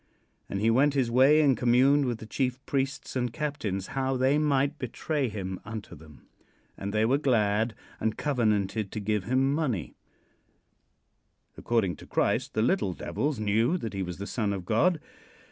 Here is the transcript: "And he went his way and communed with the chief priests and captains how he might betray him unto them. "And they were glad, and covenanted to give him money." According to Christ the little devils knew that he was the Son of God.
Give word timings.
"And 0.49 0.59
he 0.61 0.71
went 0.71 0.95
his 0.95 1.11
way 1.11 1.41
and 1.41 1.55
communed 1.55 2.05
with 2.05 2.17
the 2.17 2.25
chief 2.25 2.59
priests 2.65 3.15
and 3.15 3.31
captains 3.31 3.85
how 3.93 4.17
he 4.17 4.39
might 4.39 4.79
betray 4.79 5.29
him 5.29 5.59
unto 5.63 5.93
them. 5.93 6.25
"And 6.75 6.91
they 6.91 7.05
were 7.05 7.19
glad, 7.19 7.75
and 7.99 8.17
covenanted 8.17 8.91
to 8.93 8.99
give 8.99 9.25
him 9.25 9.53
money." 9.53 9.93
According 11.55 11.97
to 11.97 12.07
Christ 12.07 12.55
the 12.55 12.63
little 12.63 12.93
devils 12.93 13.37
knew 13.39 13.77
that 13.77 13.93
he 13.93 14.01
was 14.01 14.17
the 14.17 14.25
Son 14.25 14.53
of 14.53 14.65
God. 14.65 14.99